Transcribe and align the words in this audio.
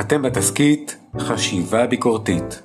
אתם 0.00 0.22
בתסכית 0.22 0.96
חשיבה 1.18 1.86
ביקורתית. 1.86 2.62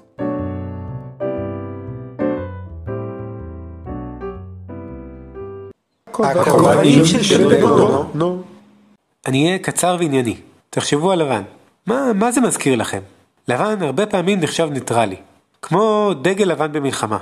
הכובעים 6.19 7.05
של. 7.05 7.65
אני 9.27 9.45
אהיה 9.45 9.59
קצר 9.59 9.97
וענייני. 9.99 10.35
תחשבו 10.69 11.11
על 11.11 11.19
לבן. 11.19 11.41
מה, 11.87 12.13
מה 12.13 12.31
זה 12.31 12.41
מזכיר 12.41 12.75
לכם? 12.75 12.99
לבן 13.47 13.83
הרבה 13.83 14.05
פעמים 14.05 14.39
נחשב 14.39 14.69
ניטרלי. 14.71 15.15
כמו 15.61 16.13
דגל 16.21 16.45
לבן 16.45 16.71
במלחמה. 16.71 17.17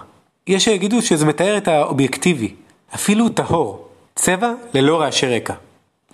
יש 0.47 0.65
שיגידו 0.65 1.01
שזה 1.01 1.25
מתאר 1.25 1.57
את 1.57 1.67
האובייקטיבי, 1.67 2.53
אפילו 2.95 3.29
טהור. 3.29 3.87
צבע 4.15 4.53
ללא 4.73 5.01
רעשי 5.01 5.35
רקע. 5.35 5.53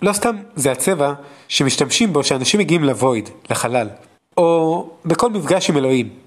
לא 0.02 0.12
סתם 0.12 0.36
זה 0.56 0.72
הצבע 0.72 1.12
שמשתמשים 1.48 2.12
בו 2.12 2.20
כשאנשים 2.20 2.60
מגיעים 2.60 2.84
לוויד, 2.84 3.30
לחלל. 3.50 3.88
או 4.36 4.90
בכל 5.04 5.30
מפגש 5.30 5.70
עם 5.70 5.76
אלוהים. 5.76 6.18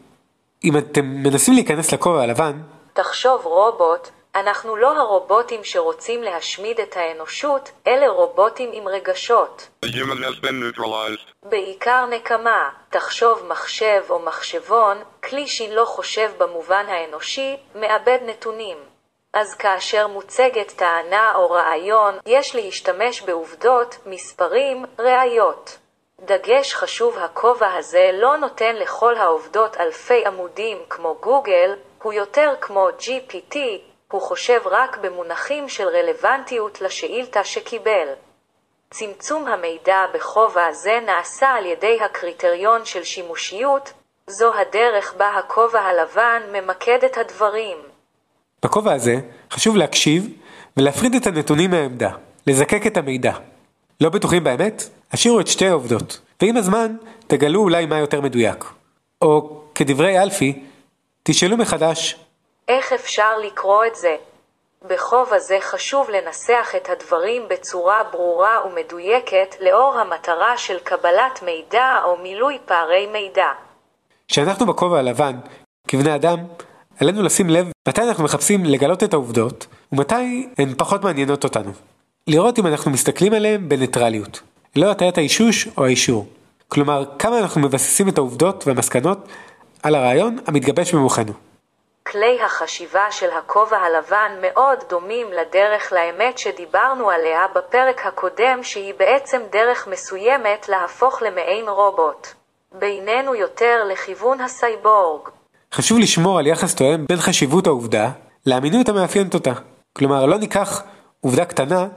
אם 0.63 0.77
אתם 0.77 1.05
מנסים 1.05 1.53
להיכנס 1.53 1.93
לכובע 1.93 2.21
הלבן, 2.21 2.61
תחשוב 2.93 3.41
רובוט, 3.45 4.09
אנחנו 4.35 4.75
לא 4.75 4.97
הרובוטים 4.97 5.63
שרוצים 5.63 6.23
להשמיד 6.23 6.79
את 6.79 6.97
האנושות, 6.97 7.71
אלה 7.87 8.09
רובוטים 8.09 8.69
עם 8.73 8.87
רגשות. 8.87 9.67
The 9.85 9.89
human 9.89 10.17
has 10.17 10.45
been 10.45 10.77
neutralized. 10.77 11.49
בעיקר 11.49 12.05
נקמה, 12.05 12.69
תחשוב 12.89 13.43
מחשב 13.49 14.01
או 14.09 14.19
מחשבון, 14.19 14.97
כלי 15.23 15.47
שלא 15.47 15.85
חושב 15.85 16.31
במובן 16.37 16.85
האנושי, 16.87 17.55
מאבד 17.75 18.17
נתונים. 18.25 18.77
אז 19.33 19.55
כאשר 19.55 20.07
מוצגת 20.07 20.71
טענה 20.75 21.35
או 21.35 21.51
רעיון, 21.51 22.19
יש 22.25 22.55
להשתמש 22.55 23.21
בעובדות, 23.21 23.97
מספרים, 24.05 24.85
ראיות. 24.99 25.77
דגש 26.19 26.73
חשוב 26.73 27.17
הכובע 27.17 27.73
הזה 27.73 28.09
לא 28.13 28.37
נותן 28.37 28.75
לכל 28.75 29.17
העובדות 29.17 29.77
אלפי 29.77 30.25
עמודים 30.25 30.77
כמו 30.89 31.15
גוגל, 31.19 31.75
הוא 32.03 32.13
יותר 32.13 32.53
כמו 32.61 32.89
GPT, 32.89 33.57
הוא 34.11 34.21
חושב 34.21 34.61
רק 34.65 34.97
במונחים 34.97 35.69
של 35.69 35.87
רלוונטיות 35.87 36.81
לשאילתה 36.81 37.43
שקיבל. 37.43 38.07
צמצום 38.89 39.47
המידע 39.47 40.05
בכובע 40.13 40.71
זה 40.71 40.99
נעשה 41.05 41.49
על 41.49 41.65
ידי 41.65 41.97
הקריטריון 42.01 42.85
של 42.85 43.03
שימושיות, 43.03 43.93
זו 44.27 44.53
הדרך 44.53 45.13
בה 45.13 45.29
הכובע 45.29 45.79
הלבן 45.79 46.41
ממקד 46.51 47.03
את 47.05 47.17
הדברים. 47.17 47.90
בכובע 48.65 48.93
הזה 48.93 49.15
חשוב 49.51 49.75
להקשיב 49.75 50.27
ולהפריד 50.77 51.15
את 51.15 51.27
הנתונים 51.27 51.71
מהעמדה, 51.71 52.11
לזקק 52.47 52.87
את 52.87 52.97
המידע. 52.97 53.33
לא 54.01 54.09
בטוחים 54.09 54.43
באמת? 54.43 54.83
השאירו 55.11 55.39
את 55.39 55.47
שתי 55.47 55.67
העובדות, 55.67 56.19
ועם 56.41 56.57
הזמן 56.57 56.95
תגלו 57.27 57.61
אולי 57.61 57.85
מה 57.85 57.97
יותר 57.99 58.21
מדויק. 58.21 58.65
או 59.21 59.61
כדברי 59.75 60.19
אלפי, 60.19 60.63
תשאלו 61.23 61.57
מחדש, 61.57 62.15
איך 62.67 62.93
אפשר 62.93 63.37
לקרוא 63.37 63.85
את 63.85 63.95
זה? 63.95 64.15
בכובע 64.89 65.39
זה 65.39 65.57
חשוב 65.61 66.09
לנסח 66.09 66.73
את 66.77 66.89
הדברים 66.89 67.41
בצורה 67.49 68.03
ברורה 68.11 68.65
ומדויקת 68.65 69.55
לאור 69.59 69.99
המטרה 69.99 70.57
של 70.57 70.79
קבלת 70.79 71.43
מידע 71.45 71.99
או 72.03 72.17
מילוי 72.17 72.57
פערי 72.65 73.07
מידע. 73.07 73.47
כשאנחנו 74.27 74.65
בכובע 74.65 74.99
הלבן, 74.99 75.35
כבני 75.87 76.15
אדם, 76.15 76.37
עלינו 76.99 77.23
לשים 77.23 77.49
לב 77.49 77.71
מתי 77.87 78.01
אנחנו 78.01 78.23
מחפשים 78.23 78.65
לגלות 78.65 79.03
את 79.03 79.13
העובדות, 79.13 79.67
ומתי 79.91 80.49
הן 80.57 80.73
פחות 80.77 81.03
מעניינות 81.03 81.43
אותנו. 81.43 81.71
לראות 82.27 82.59
אם 82.59 82.67
אנחנו 82.67 82.91
מסתכלים 82.91 83.33
עליהן 83.33 83.69
בניטרליות, 83.69 84.41
לא 84.75 84.91
הטיית 84.91 85.17
האישוש 85.17 85.67
או 85.77 85.85
האישור. 85.85 86.27
כלומר, 86.67 87.03
כמה 87.19 87.39
אנחנו 87.39 87.61
מבססים 87.61 88.09
את 88.09 88.17
העובדות 88.17 88.67
והמסקנות 88.67 89.27
על 89.83 89.95
הרעיון 89.95 90.37
המתגבש 90.47 90.93
במוחנו. 90.93 91.33
כלי 92.07 92.41
החשיבה 92.41 93.11
של 93.11 93.29
הכובע 93.31 93.77
הלבן 93.77 94.31
מאוד 94.41 94.77
דומים 94.89 95.27
לדרך 95.31 95.93
לאמת 95.93 96.37
שדיברנו 96.37 97.09
עליה 97.09 97.45
בפרק 97.55 98.05
הקודם 98.05 98.59
שהיא 98.63 98.93
בעצם 98.97 99.41
דרך 99.51 99.87
מסוימת 99.87 100.69
להפוך 100.69 101.21
למעין 101.21 101.69
רובוט. 101.69 102.27
בינינו 102.71 103.35
יותר 103.35 103.83
לכיוון 103.91 104.41
הסייבורג. 104.41 105.29
חשוב 105.73 105.99
לשמור 105.99 106.39
על 106.39 106.47
יחס 106.47 106.75
תואם 106.75 107.05
בין 107.05 107.17
חשיבות 107.17 107.67
העובדה 107.67 108.09
לאמינות 108.45 108.89
המאפיינת 108.89 109.33
אותה. 109.33 109.53
כלומר, 109.93 110.25
לא 110.25 110.37
ניקח 110.37 110.83
עובדה 111.21 111.45
קטנה 111.45 111.87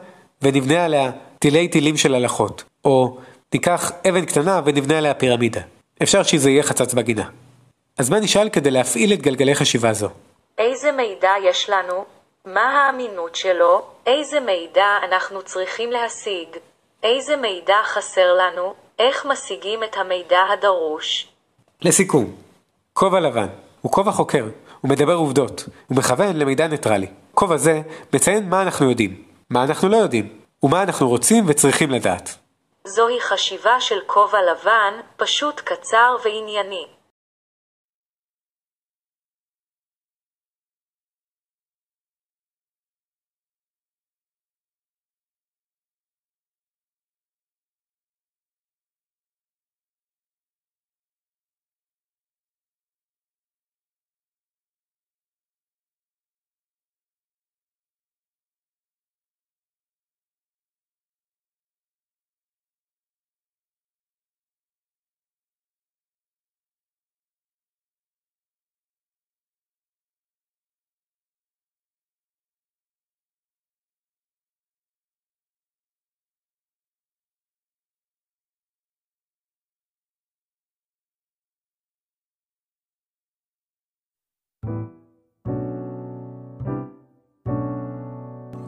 ונבנה 0.43 0.85
עליה 0.85 1.11
תילי 1.39 1.69
תילים 1.69 1.97
של 1.97 2.15
הלכות, 2.15 2.65
או 2.85 3.19
ניקח 3.55 3.93
אבן 4.09 4.25
קטנה 4.25 4.61
ונבנה 4.65 4.99
עליה 4.99 5.15
פירמידה. 5.15 5.61
אפשר 6.03 6.23
שזה 6.23 6.51
יהיה 6.51 6.63
חצץ 6.63 6.95
בגינה. 6.95 7.29
אז 7.99 8.11
מה 8.11 8.21
נשאל 8.21 8.49
כדי 8.49 8.71
להפעיל 8.71 9.13
את 9.13 9.23
גלגלי 9.23 9.55
חשיבה 9.55 9.93
זו? 9.93 10.09
איזה 10.59 10.93
מידע 10.93 11.31
יש 11.45 11.71
לנו? 11.71 12.05
מה 12.45 12.61
האמינות 12.61 13.37
שלו? 13.37 13.83
איזה 14.07 14.41
מידע 14.41 14.87
אנחנו 15.09 15.43
צריכים 15.43 15.91
להשיג? 15.91 16.49
איזה 17.03 17.37
מידע 17.37 17.77
חסר 17.85 18.35
לנו? 18.35 18.75
איך 18.99 19.27
משיגים 19.27 19.85
את 19.85 19.97
המידע 19.97 20.41
הדרוש? 20.53 21.29
לסיכום, 21.83 22.35
כובע 22.93 23.21
לבן 23.21 23.49
הוא 23.85 23.93
כובע 23.93 24.13
חוקר, 24.13 24.45
הוא 24.81 24.91
מדבר 24.91 25.15
עובדות, 25.15 25.65
הוא 25.87 25.97
מכוון 25.99 26.37
למידע 26.37 26.67
ניטרלי. 26.67 27.07
כובע 27.35 27.57
זה 27.57 27.83
מציין 28.13 28.49
מה 28.49 28.63
אנחנו 28.63 28.91
יודעים, 28.91 29.23
מה 29.51 29.65
אנחנו 29.65 29.89
לא 29.89 29.97
יודעים, 29.97 30.29
ומה 30.63 30.83
אנחנו 30.83 31.09
רוצים 31.09 31.45
וצריכים 31.47 31.91
לדעת. 31.91 32.35
זוהי 32.87 33.21
חשיבה 33.21 33.81
של 33.81 33.99
כובע 34.07 34.39
לבן, 34.43 34.95
פשוט 35.17 35.61
קצר 35.61 36.17
וענייני. 36.25 36.87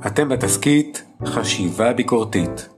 אתם 0.06 0.28
בתסכית 0.28 1.04
חשיבה 1.24 1.92
ביקורתית. 1.92 2.68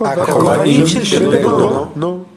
הכובעים 0.00 0.86
של 0.86 1.04
שבדו. 1.04 1.86
נו. 1.96 2.35